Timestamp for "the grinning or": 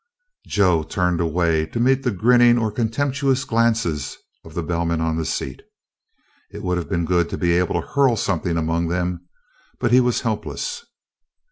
2.01-2.71